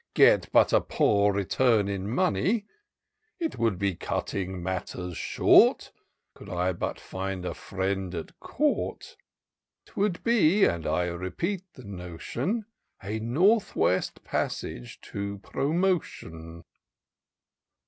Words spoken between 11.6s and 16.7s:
the notion, A North West passage to promotion."